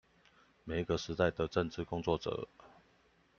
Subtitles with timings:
[0.63, 2.47] 每一個時代的政治工作者